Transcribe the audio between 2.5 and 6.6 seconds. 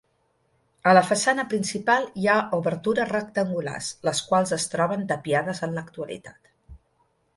obertures rectangulars, les quals es troben tapiades en l'actualitat.